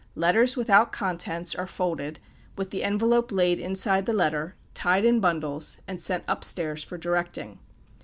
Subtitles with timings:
[0.15, 2.19] Letters without contents are folded,
[2.57, 6.97] with the envelope laid inside the letter, tied in bundles, and sent up stairs for
[6.97, 7.59] directing.